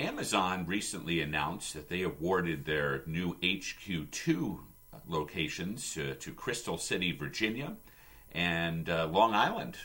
Amazon 0.00 0.64
recently 0.66 1.20
announced 1.20 1.74
that 1.74 1.88
they 1.88 2.02
awarded 2.02 2.64
their 2.64 3.02
new 3.06 3.34
HQ2 3.42 4.58
locations 5.08 5.94
to, 5.94 6.14
to 6.14 6.32
Crystal 6.32 6.78
City, 6.78 7.10
Virginia, 7.12 7.76
and 8.32 8.88
uh, 8.88 9.08
Long 9.08 9.34
Island. 9.34 9.76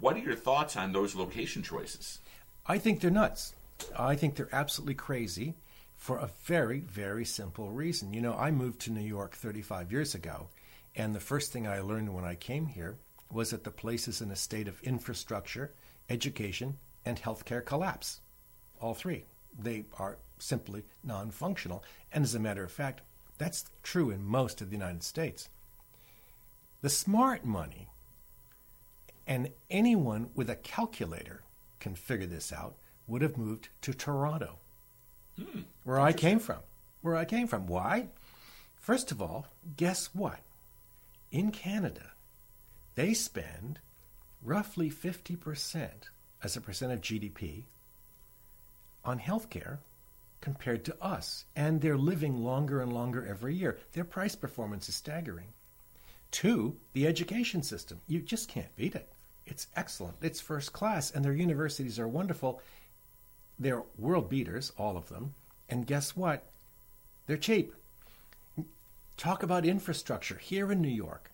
What 0.00 0.16
are 0.16 0.20
your 0.20 0.34
thoughts 0.34 0.76
on 0.76 0.92
those 0.92 1.14
location 1.14 1.62
choices? 1.62 2.20
I 2.66 2.78
think 2.78 3.00
they're 3.00 3.10
nuts. 3.10 3.54
I 3.98 4.14
think 4.16 4.36
they're 4.36 4.48
absolutely 4.50 4.94
crazy 4.94 5.54
for 5.96 6.16
a 6.16 6.30
very, 6.44 6.80
very 6.80 7.26
simple 7.26 7.70
reason. 7.70 8.14
You 8.14 8.22
know, 8.22 8.34
I 8.34 8.50
moved 8.50 8.80
to 8.82 8.92
New 8.92 9.06
York 9.06 9.34
35 9.34 9.92
years 9.92 10.14
ago, 10.14 10.48
and 10.96 11.14
the 11.14 11.20
first 11.20 11.52
thing 11.52 11.66
I 11.66 11.80
learned 11.80 12.14
when 12.14 12.24
I 12.24 12.34
came 12.34 12.66
here 12.66 12.96
was 13.30 13.50
that 13.50 13.64
the 13.64 13.70
place 13.70 14.08
is 14.08 14.22
in 14.22 14.30
a 14.30 14.36
state 14.36 14.68
of 14.68 14.82
infrastructure, 14.82 15.72
education, 16.08 16.78
and 17.04 17.20
healthcare 17.20 17.64
collapse. 17.64 18.20
All 18.80 18.94
three. 18.94 19.24
They 19.58 19.84
are 19.98 20.18
simply 20.38 20.82
non 21.02 21.30
functional. 21.30 21.82
And 22.12 22.24
as 22.24 22.34
a 22.34 22.40
matter 22.40 22.64
of 22.64 22.72
fact, 22.72 23.00
that's 23.38 23.64
true 23.82 24.10
in 24.10 24.24
most 24.24 24.60
of 24.60 24.70
the 24.70 24.76
United 24.76 25.02
States. 25.02 25.48
The 26.82 26.90
smart 26.90 27.44
money, 27.44 27.88
and 29.26 29.50
anyone 29.70 30.28
with 30.34 30.50
a 30.50 30.56
calculator 30.56 31.42
can 31.80 31.94
figure 31.94 32.26
this 32.26 32.52
out, 32.52 32.74
would 33.06 33.22
have 33.22 33.38
moved 33.38 33.68
to 33.82 33.94
Toronto, 33.94 34.58
hmm. 35.36 35.60
where 35.84 36.00
I 36.00 36.12
came 36.12 36.38
from. 36.38 36.58
Where 37.02 37.16
I 37.16 37.24
came 37.24 37.46
from. 37.46 37.66
Why? 37.66 38.08
First 38.80 39.10
of 39.10 39.20
all, 39.20 39.46
guess 39.76 40.10
what? 40.12 40.40
In 41.30 41.50
Canada, 41.50 42.12
they 42.94 43.14
spend 43.14 43.78
roughly 44.42 44.90
50% 44.90 45.88
as 46.42 46.56
a 46.56 46.60
percent 46.60 46.92
of 46.92 47.00
GDP 47.00 47.64
on 49.04 49.18
healthcare 49.18 49.78
compared 50.40 50.84
to 50.84 50.96
us. 51.02 51.44
And 51.56 51.80
they're 51.80 51.96
living 51.96 52.44
longer 52.44 52.80
and 52.80 52.92
longer 52.92 53.26
every 53.26 53.54
year. 53.54 53.78
Their 53.92 54.04
price 54.04 54.34
performance 54.34 54.88
is 54.88 54.94
staggering. 54.94 55.46
Two, 56.30 56.76
the 56.92 57.06
education 57.06 57.62
system. 57.62 58.00
You 58.08 58.20
just 58.20 58.48
can't 58.48 58.74
beat 58.76 58.94
it. 58.94 59.08
It's 59.46 59.66
excellent. 59.76 60.16
It's 60.22 60.40
first 60.40 60.72
class, 60.72 61.10
and 61.10 61.24
their 61.24 61.32
universities 61.32 61.98
are 61.98 62.08
wonderful. 62.08 62.60
They're 63.58 63.82
world 63.98 64.28
beaters, 64.28 64.72
all 64.78 64.96
of 64.96 65.08
them. 65.08 65.34
And 65.68 65.86
guess 65.86 66.16
what? 66.16 66.44
They're 67.26 67.36
cheap. 67.36 67.72
Talk 69.16 69.42
about 69.42 69.64
infrastructure 69.64 70.36
here 70.36 70.72
in 70.72 70.82
New 70.82 70.88
York. 70.88 71.30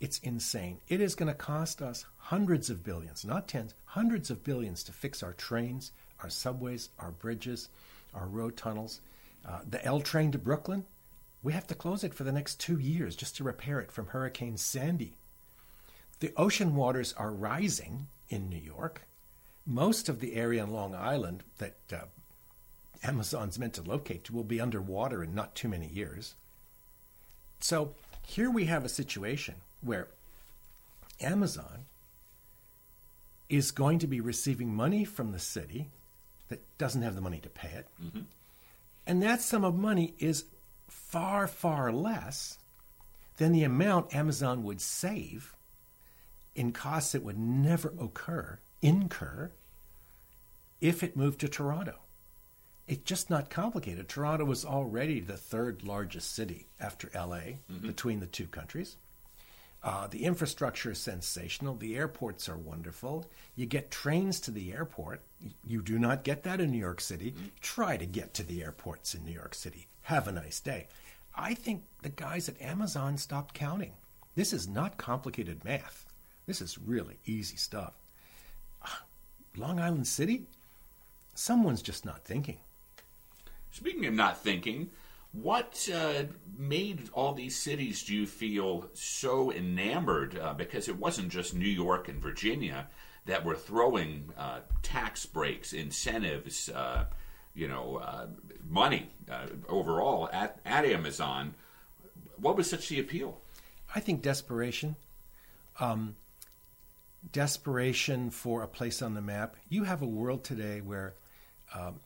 It's 0.00 0.18
insane. 0.18 0.78
It 0.88 1.00
is 1.00 1.14
going 1.14 1.28
to 1.28 1.34
cost 1.34 1.80
us 1.80 2.04
hundreds 2.18 2.68
of 2.70 2.84
billions, 2.84 3.24
not 3.24 3.48
tens, 3.48 3.74
hundreds 3.86 4.30
of 4.30 4.44
billions 4.44 4.82
to 4.84 4.92
fix 4.92 5.22
our 5.22 5.32
trains, 5.32 5.92
our 6.22 6.30
subways, 6.30 6.90
our 6.98 7.10
bridges, 7.10 7.68
our 8.12 8.26
road 8.26 8.56
tunnels. 8.56 9.00
Uh, 9.46 9.60
the 9.68 9.84
L 9.84 10.00
train 10.00 10.32
to 10.32 10.38
Brooklyn, 10.38 10.84
we 11.42 11.52
have 11.52 11.66
to 11.66 11.74
close 11.74 12.02
it 12.02 12.14
for 12.14 12.24
the 12.24 12.32
next 12.32 12.58
two 12.58 12.78
years 12.78 13.14
just 13.14 13.36
to 13.36 13.44
repair 13.44 13.78
it 13.80 13.92
from 13.92 14.08
Hurricane 14.08 14.56
Sandy. 14.56 15.16
The 16.20 16.32
ocean 16.36 16.74
waters 16.74 17.12
are 17.18 17.30
rising 17.30 18.06
in 18.28 18.48
New 18.48 18.58
York. 18.58 19.02
Most 19.66 20.08
of 20.08 20.20
the 20.20 20.34
area 20.34 20.62
on 20.62 20.72
Long 20.72 20.94
Island 20.94 21.42
that 21.58 21.76
uh, 21.92 22.06
Amazon's 23.02 23.58
meant 23.58 23.74
to 23.74 23.82
locate 23.82 24.30
will 24.30 24.44
be 24.44 24.60
underwater 24.60 25.22
in 25.22 25.34
not 25.34 25.54
too 25.54 25.68
many 25.68 25.86
years. 25.86 26.34
So 27.60 27.94
here 28.26 28.50
we 28.50 28.66
have 28.66 28.84
a 28.84 28.88
situation 28.88 29.54
where 29.82 30.08
Amazon 31.20 31.84
is 33.48 33.70
going 33.70 33.98
to 34.00 34.06
be 34.06 34.20
receiving 34.20 34.74
money 34.74 35.04
from 35.04 35.32
the 35.32 35.38
city 35.38 35.88
that 36.48 36.60
doesn't 36.78 37.02
have 37.02 37.14
the 37.14 37.20
money 37.20 37.38
to 37.40 37.48
pay 37.48 37.68
it. 37.68 37.86
Mm-hmm. 38.02 38.20
And 39.06 39.22
that 39.22 39.40
sum 39.40 39.64
of 39.64 39.74
money 39.74 40.14
is 40.18 40.44
far, 40.88 41.46
far 41.46 41.92
less 41.92 42.58
than 43.36 43.52
the 43.52 43.64
amount 43.64 44.14
Amazon 44.14 44.62
would 44.64 44.80
save 44.80 45.54
in 46.54 46.72
costs 46.72 47.12
that 47.12 47.22
would 47.22 47.38
never 47.38 47.92
occur, 48.00 48.58
incur, 48.80 49.50
if 50.80 51.02
it 51.02 51.16
moved 51.16 51.40
to 51.40 51.48
Toronto. 51.48 51.96
It's 52.86 53.04
just 53.04 53.30
not 53.30 53.48
complicated. 53.48 54.08
Toronto 54.08 54.44
was 54.44 54.64
already 54.64 55.20
the 55.20 55.36
third 55.36 55.84
largest 55.84 56.34
city 56.34 56.66
after 56.78 57.10
LA 57.14 57.56
mm-hmm. 57.70 57.86
between 57.86 58.20
the 58.20 58.26
two 58.26 58.46
countries. 58.46 58.96
Uh, 59.82 60.06
the 60.06 60.24
infrastructure 60.24 60.92
is 60.92 60.98
sensational. 60.98 61.76
The 61.76 61.96
airports 61.96 62.48
are 62.48 62.56
wonderful. 62.56 63.26
You 63.54 63.66
get 63.66 63.90
trains 63.90 64.40
to 64.40 64.50
the 64.50 64.72
airport. 64.72 65.20
You 65.66 65.82
do 65.82 65.98
not 65.98 66.24
get 66.24 66.42
that 66.44 66.60
in 66.60 66.70
New 66.70 66.78
York 66.78 67.00
City. 67.00 67.32
Mm-hmm. 67.32 67.46
Try 67.60 67.96
to 67.98 68.06
get 68.06 68.32
to 68.34 68.42
the 68.42 68.62
airports 68.62 69.14
in 69.14 69.24
New 69.24 69.32
York 69.32 69.54
City. 69.54 69.86
Have 70.02 70.26
a 70.26 70.32
nice 70.32 70.60
day. 70.60 70.86
I 71.36 71.54
think 71.54 71.84
the 72.02 72.08
guys 72.08 72.48
at 72.48 72.60
Amazon 72.62 73.18
stopped 73.18 73.54
counting. 73.54 73.92
This 74.34 74.52
is 74.52 74.68
not 74.68 74.96
complicated 74.96 75.64
math. 75.64 76.06
This 76.46 76.60
is 76.60 76.78
really 76.78 77.18
easy 77.26 77.56
stuff. 77.56 77.94
Long 79.56 79.78
Island 79.78 80.06
City? 80.06 80.42
Someone's 81.34 81.82
just 81.82 82.04
not 82.04 82.24
thinking. 82.24 82.58
Speaking 83.74 84.06
of 84.06 84.14
not 84.14 84.38
thinking, 84.40 84.90
what 85.32 85.88
uh, 85.92 86.26
made 86.56 87.08
all 87.12 87.34
these 87.34 87.56
cities, 87.56 88.04
do 88.04 88.14
you 88.14 88.24
feel, 88.24 88.88
so 88.94 89.50
enamored? 89.50 90.38
Uh, 90.38 90.54
because 90.54 90.86
it 90.86 90.96
wasn't 90.96 91.30
just 91.30 91.54
New 91.54 91.66
York 91.66 92.08
and 92.08 92.22
Virginia 92.22 92.86
that 93.26 93.44
were 93.44 93.56
throwing 93.56 94.30
uh, 94.38 94.60
tax 94.84 95.26
breaks, 95.26 95.72
incentives, 95.72 96.68
uh, 96.68 97.06
you 97.56 97.66
know, 97.66 97.96
uh, 97.96 98.26
money 98.68 99.10
uh, 99.28 99.46
overall 99.68 100.28
at, 100.32 100.60
at 100.64 100.84
Amazon. 100.84 101.54
What 102.36 102.56
was 102.56 102.70
such 102.70 102.88
the 102.88 103.00
appeal? 103.00 103.40
I 103.92 103.98
think 103.98 104.22
desperation. 104.22 104.94
Um, 105.80 106.14
desperation 107.32 108.30
for 108.30 108.62
a 108.62 108.68
place 108.68 109.02
on 109.02 109.14
the 109.14 109.20
map. 109.20 109.56
You 109.68 109.82
have 109.82 110.00
a 110.00 110.06
world 110.06 110.44
today 110.44 110.80
where 110.80 111.14
um, 111.74 111.98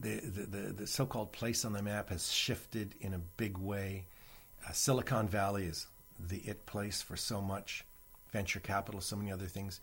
the, 0.00 0.20
the, 0.20 0.58
the, 0.72 0.86
so-called 0.86 1.32
place 1.32 1.64
on 1.64 1.72
the 1.72 1.82
map 1.82 2.10
has 2.10 2.32
shifted 2.32 2.94
in 3.00 3.14
a 3.14 3.18
big 3.18 3.58
way. 3.58 4.04
Uh, 4.66 4.72
Silicon 4.72 5.28
Valley 5.28 5.64
is 5.64 5.86
the 6.18 6.38
it 6.38 6.66
place 6.66 7.02
for 7.02 7.16
so 7.16 7.40
much 7.40 7.84
venture 8.32 8.60
capital, 8.60 9.00
so 9.00 9.16
many 9.16 9.32
other 9.32 9.46
things. 9.46 9.80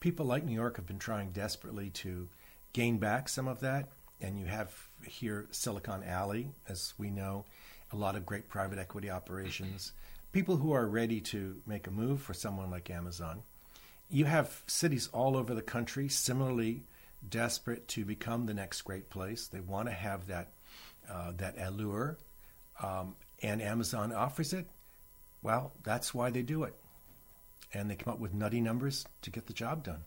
People 0.00 0.26
like 0.26 0.44
New 0.44 0.54
York 0.54 0.76
have 0.76 0.86
been 0.86 0.98
trying 0.98 1.30
desperately 1.30 1.90
to 1.90 2.28
gain 2.72 2.98
back 2.98 3.28
some 3.28 3.48
of 3.48 3.60
that, 3.60 3.88
and 4.20 4.38
you 4.38 4.46
have 4.46 4.72
here 5.06 5.46
Silicon 5.50 6.02
Alley, 6.04 6.48
as 6.68 6.94
we 6.98 7.10
know, 7.10 7.44
a 7.92 7.96
lot 7.96 8.16
of 8.16 8.26
great 8.26 8.48
private 8.48 8.78
equity 8.78 9.10
operations, 9.10 9.92
people 10.32 10.56
who 10.56 10.72
are 10.72 10.86
ready 10.86 11.20
to 11.20 11.56
make 11.66 11.86
a 11.86 11.90
move 11.90 12.20
for 12.20 12.34
someone 12.34 12.70
like 12.70 12.90
Amazon. 12.90 13.42
You 14.10 14.26
have 14.26 14.62
cities 14.66 15.08
all 15.12 15.36
over 15.36 15.54
the 15.54 15.62
country 15.62 16.08
similarly 16.08 16.82
desperate 17.26 17.88
to 17.88 18.04
become 18.04 18.46
the 18.46 18.54
next 18.54 18.82
great 18.82 19.10
place. 19.10 19.46
They 19.46 19.60
want 19.60 19.88
to 19.88 19.94
have 19.94 20.26
that 20.28 20.52
uh, 21.10 21.32
that 21.38 21.56
allure, 21.58 22.18
um, 22.82 23.14
and 23.42 23.62
Amazon 23.62 24.12
offers 24.12 24.52
it. 24.52 24.66
Well, 25.42 25.72
that's 25.82 26.12
why 26.12 26.30
they 26.30 26.42
do 26.42 26.64
it, 26.64 26.74
and 27.72 27.90
they 27.90 27.96
come 27.96 28.12
up 28.12 28.20
with 28.20 28.34
nutty 28.34 28.60
numbers 28.60 29.06
to 29.22 29.30
get 29.30 29.46
the 29.46 29.52
job 29.52 29.84
done. 29.84 30.04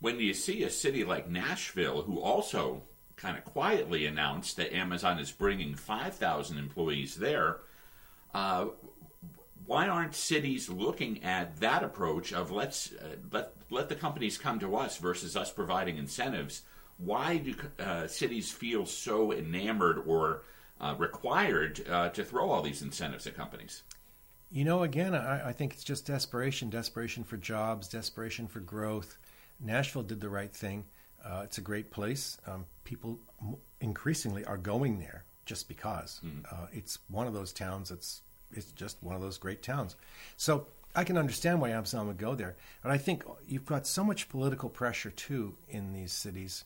When 0.00 0.20
you 0.20 0.32
see 0.32 0.62
a 0.62 0.70
city 0.70 1.04
like 1.04 1.28
Nashville, 1.28 2.02
who 2.02 2.20
also 2.20 2.82
kind 3.16 3.36
of 3.36 3.44
quietly 3.44 4.06
announced 4.06 4.56
that 4.56 4.74
Amazon 4.74 5.18
is 5.18 5.30
bringing 5.30 5.74
5,000 5.74 6.56
employees 6.56 7.16
there, 7.16 7.58
uh, 8.32 8.66
why 9.70 9.86
aren't 9.86 10.16
cities 10.16 10.68
looking 10.68 11.22
at 11.22 11.60
that 11.60 11.84
approach 11.84 12.32
of 12.32 12.50
let's 12.50 12.92
uh, 12.92 13.14
let 13.30 13.52
let 13.70 13.88
the 13.88 13.94
companies 13.94 14.36
come 14.36 14.58
to 14.58 14.74
us 14.74 14.98
versus 14.98 15.36
us 15.36 15.52
providing 15.52 15.96
incentives? 15.96 16.62
Why 16.98 17.36
do 17.36 17.54
uh, 17.78 18.08
cities 18.08 18.50
feel 18.50 18.84
so 18.84 19.32
enamored 19.32 20.02
or 20.08 20.42
uh, 20.80 20.96
required 20.98 21.88
uh, 21.88 22.08
to 22.08 22.24
throw 22.24 22.50
all 22.50 22.62
these 22.62 22.82
incentives 22.82 23.28
at 23.28 23.36
companies? 23.36 23.84
You 24.50 24.64
know, 24.64 24.82
again, 24.82 25.14
I, 25.14 25.50
I, 25.50 25.52
think 25.52 25.74
it's 25.74 25.84
just 25.84 26.04
desperation 26.04 26.68
desperation 26.68 27.22
for 27.22 27.36
jobs, 27.36 27.86
desperation 27.86 28.48
for 28.48 28.58
growth. 28.58 29.18
Nashville 29.60 30.02
did 30.02 30.20
the 30.20 30.30
right 30.30 30.52
thing. 30.52 30.84
Uh, 31.24 31.42
it's 31.44 31.58
a 31.58 31.60
great 31.60 31.92
place. 31.92 32.38
Um, 32.44 32.64
people 32.82 33.20
increasingly 33.80 34.44
are 34.46 34.58
going 34.58 34.98
there 34.98 35.22
just 35.46 35.68
because. 35.68 36.20
Mm. 36.26 36.68
it's 36.72 36.98
one 37.06 37.28
of 37.28 37.34
those 37.34 37.52
towns 37.52 37.90
that's 37.90 38.22
it's 38.52 38.72
just 38.72 38.96
one 39.02 39.14
of 39.14 39.22
those 39.22 39.38
great 39.38 39.62
towns. 39.62 39.96
So 40.36 40.66
I 40.94 41.04
can 41.04 41.16
understand 41.16 41.60
why 41.60 41.70
Amazon 41.70 42.06
would 42.08 42.18
go 42.18 42.34
there. 42.34 42.56
But 42.82 42.92
I 42.92 42.98
think 42.98 43.24
you've 43.46 43.66
got 43.66 43.86
so 43.86 44.02
much 44.02 44.28
political 44.28 44.68
pressure 44.68 45.10
too 45.10 45.54
in 45.68 45.92
these 45.92 46.12
cities. 46.12 46.64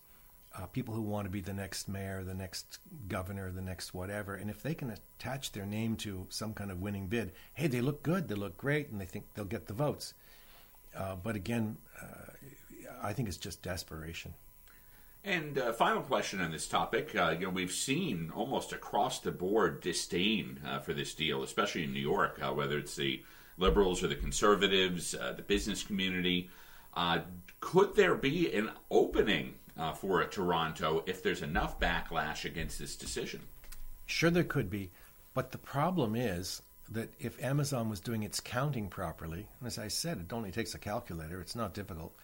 Uh, 0.56 0.66
people 0.66 0.94
who 0.94 1.02
want 1.02 1.25
to 1.26 1.31
be 1.31 1.40
the 1.40 1.52
next 1.52 1.88
mayor, 1.88 2.22
the 2.22 2.32
next 2.32 2.78
governor, 3.08 3.50
the 3.50 3.60
next 3.60 3.92
whatever. 3.92 4.36
And 4.36 4.48
if 4.48 4.62
they 4.62 4.72
can 4.75 4.90
attach 4.90 5.50
their 5.50 5.66
name 5.66 5.96
to 5.96 6.26
some 6.31 6.54
kind 6.54 6.70
of 6.70 6.81
winning 6.81 7.08
bid, 7.08 7.32
hey, 7.54 7.66
they 7.66 7.81
look 7.81 8.04
good, 8.04 8.28
they 8.28 8.36
look 8.36 8.56
great, 8.56 8.88
and 8.90 9.00
they 9.00 9.04
think 9.04 9.26
they'll 9.34 9.44
get 9.44 9.66
the 9.66 9.75
votes. 9.75 10.14
Uh, 10.96 11.16
but 11.16 11.34
again, 11.34 11.76
uh, 12.00 12.31
I 13.02 13.12
think 13.12 13.28
it's 13.28 13.36
just 13.36 13.62
desperation. 13.62 14.32
And 15.25 15.56
uh, 15.56 15.73
final 15.73 16.03
question 16.03 16.43
on 16.43 16.53
this 16.53 16.69
topic. 16.69 17.17
Uh, 17.17 17.35
you 17.38 17.47
know, 17.47 17.50
we've 17.50 17.73
seen 17.73 18.31
almost 18.35 18.75
across 18.75 19.21
the 19.21 19.32
board 19.32 19.81
disdain 19.81 20.61
uh, 20.67 20.81
for 20.81 20.93
this 20.93 21.15
deal, 21.15 21.43
especially 21.43 21.85
in 21.85 21.94
New 21.94 22.00
York, 22.00 22.38
uh, 22.43 22.53
whether 22.53 22.76
it's 22.76 22.94
the 22.94 23.23
liberals 23.56 24.05
or 24.05 24.09
the 24.09 24.17
conservatives, 24.17 25.15
uh, 25.15 25.32
the 25.32 25.43
business 25.43 25.82
community. 25.82 26.50
Uh, 26.93 27.21
could 27.61 27.97
there 27.97 28.15
be 28.15 28.53
an 28.53 28.71
opening 28.91 29.55
for 29.97 30.21
a 30.21 30.26
Toronto 30.26 31.03
if 31.06 31.23
there's 31.23 31.43
enough 31.43 31.81
backlash 31.81 32.44
against 32.44 32.79
this 32.79 32.94
decision? 32.94 33.41
Sure, 34.06 34.31
there 34.31 34.44
could 34.44 34.70
be. 34.70 34.91
But 35.32 35.50
the 35.50 35.59
problem 35.59 36.15
is 36.15 36.62
that 36.91 37.09
if 37.19 37.43
Amazon 37.43 37.88
was 37.88 37.99
doing 37.99 38.23
its 38.23 38.38
counting 38.41 38.88
properly, 38.88 39.47
and 39.59 39.67
as 39.67 39.79
I 39.79 39.88
said, 39.88 40.19
it 40.19 40.32
only 40.32 40.53
takes 40.53 40.75
a 40.75 40.79
calculator, 40.79 41.41
it's 41.41 41.56
not 41.56 41.75
difficult, 41.75 42.15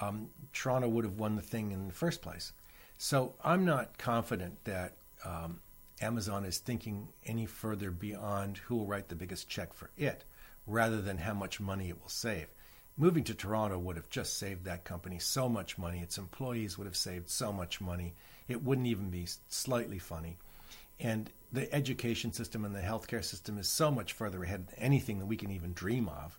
um, 0.00 0.28
Toronto 0.52 0.88
would 0.88 1.04
have 1.04 1.18
won 1.18 1.36
the 1.36 1.42
thing 1.42 1.72
in 1.72 1.86
the 1.86 1.94
first 1.94 2.22
place. 2.22 2.52
So 2.98 3.34
I'm 3.44 3.64
not 3.64 3.98
confident 3.98 4.64
that 4.64 4.94
um, 5.24 5.60
Amazon 6.00 6.44
is 6.44 6.58
thinking 6.58 7.08
any 7.26 7.46
further 7.46 7.90
beyond 7.90 8.58
who 8.58 8.76
will 8.76 8.86
write 8.86 9.08
the 9.08 9.14
biggest 9.14 9.48
check 9.48 9.72
for 9.72 9.90
it, 9.96 10.24
rather 10.66 11.00
than 11.00 11.18
how 11.18 11.34
much 11.34 11.60
money 11.60 11.88
it 11.88 12.00
will 12.00 12.08
save. 12.08 12.46
Moving 12.96 13.24
to 13.24 13.34
Toronto 13.34 13.78
would 13.78 13.96
have 13.96 14.10
just 14.10 14.38
saved 14.38 14.64
that 14.64 14.84
company 14.84 15.18
so 15.18 15.48
much 15.48 15.78
money. 15.78 16.00
Its 16.00 16.18
employees 16.18 16.76
would 16.76 16.86
have 16.86 16.96
saved 16.96 17.30
so 17.30 17.52
much 17.52 17.80
money. 17.80 18.14
It 18.48 18.62
wouldn't 18.62 18.86
even 18.86 19.10
be 19.10 19.26
slightly 19.48 19.98
funny. 19.98 20.36
And 21.00 21.30
the 21.52 21.72
education 21.74 22.32
system 22.32 22.64
and 22.64 22.74
the 22.74 22.80
healthcare 22.80 23.24
system 23.24 23.58
is 23.58 23.68
so 23.68 23.90
much 23.90 24.12
further 24.12 24.42
ahead 24.42 24.68
than 24.68 24.78
anything 24.78 25.18
that 25.18 25.26
we 25.26 25.36
can 25.36 25.50
even 25.50 25.72
dream 25.72 26.08
of. 26.08 26.38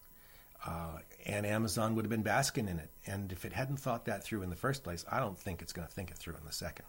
Uh, 0.65 0.99
and 1.25 1.45
Amazon 1.45 1.95
would 1.95 2.05
have 2.05 2.09
been 2.09 2.21
basking 2.21 2.67
in 2.67 2.79
it. 2.79 2.89
And 3.05 3.31
if 3.31 3.45
it 3.45 3.53
hadn't 3.53 3.77
thought 3.77 4.05
that 4.05 4.23
through 4.23 4.43
in 4.43 4.49
the 4.49 4.55
first 4.55 4.83
place, 4.83 5.05
I 5.11 5.19
don't 5.19 5.37
think 5.37 5.61
it's 5.61 5.73
going 5.73 5.87
to 5.87 5.93
think 5.93 6.11
it 6.11 6.17
through 6.17 6.35
in 6.35 6.45
the 6.45 6.53
second. 6.53 6.85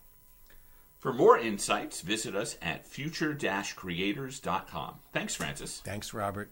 For 0.99 1.13
more 1.13 1.39
insights, 1.39 2.01
visit 2.01 2.35
us 2.35 2.57
at 2.63 2.87
future 2.87 3.37
creators.com. 3.77 4.95
Thanks, 5.13 5.35
Francis. 5.35 5.83
Thanks, 5.85 6.15
Robert. 6.15 6.51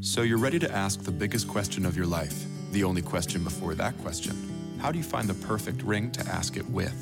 So 0.00 0.22
you're 0.22 0.38
ready 0.38 0.58
to 0.58 0.70
ask 0.70 1.02
the 1.02 1.10
biggest 1.10 1.48
question 1.48 1.84
of 1.84 1.96
your 1.96 2.06
life, 2.06 2.44
the 2.70 2.84
only 2.84 3.02
question 3.02 3.44
before 3.44 3.74
that 3.74 3.98
question. 3.98 4.78
How 4.80 4.92
do 4.92 4.98
you 4.98 5.04
find 5.04 5.28
the 5.28 5.46
perfect 5.46 5.82
ring 5.82 6.10
to 6.12 6.26
ask 6.28 6.56
it 6.56 6.68
with? 6.70 6.94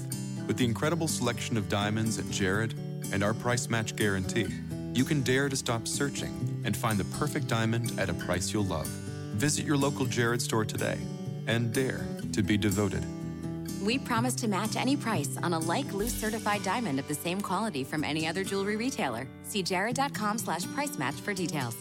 With 0.46 0.56
the 0.56 0.64
incredible 0.64 1.06
selection 1.06 1.56
of 1.56 1.68
diamonds 1.68 2.18
at 2.18 2.28
Jared 2.30 2.74
and 3.12 3.22
our 3.22 3.34
price 3.34 3.68
match 3.68 3.94
guarantee, 3.96 4.46
you 4.94 5.04
can 5.04 5.20
dare 5.22 5.48
to 5.48 5.56
stop 5.56 5.86
searching 5.86 6.49
and 6.64 6.76
find 6.76 6.98
the 6.98 7.04
perfect 7.18 7.46
diamond 7.46 7.98
at 7.98 8.08
a 8.08 8.14
price 8.14 8.52
you'll 8.52 8.64
love. 8.64 8.86
Visit 9.36 9.64
your 9.64 9.76
local 9.76 10.06
Jared 10.06 10.42
store 10.42 10.64
today 10.64 10.98
and 11.46 11.72
dare 11.72 12.06
to 12.32 12.42
be 12.42 12.56
devoted. 12.56 13.04
We 13.82 13.98
promise 13.98 14.34
to 14.36 14.48
match 14.48 14.76
any 14.76 14.96
price 14.96 15.38
on 15.42 15.54
a 15.54 15.58
like 15.58 15.92
loose 15.92 16.12
certified 16.12 16.62
diamond 16.62 16.98
of 16.98 17.08
the 17.08 17.14
same 17.14 17.40
quality 17.40 17.82
from 17.82 18.04
any 18.04 18.26
other 18.26 18.44
jewelry 18.44 18.76
retailer. 18.76 19.26
See 19.42 19.62
jared.com 19.62 20.38
slash 20.38 20.66
price 20.74 20.98
match 20.98 21.14
for 21.14 21.32
details. 21.32 21.76